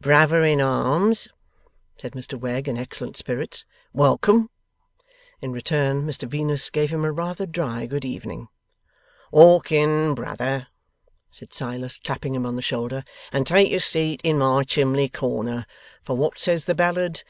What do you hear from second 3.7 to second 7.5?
'welcome!' In return, Mr Venus gave him a rather